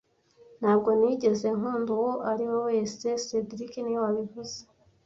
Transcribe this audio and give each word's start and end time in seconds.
Ntabwo 0.59 0.89
nigeze 0.99 1.47
nkunda 1.57 1.89
uwo 1.97 2.11
ari 2.31 2.43
we 2.51 2.57
wese 2.67 3.05
cedric 3.27 3.71
niwe 3.81 3.99
wabivuze 4.05 4.57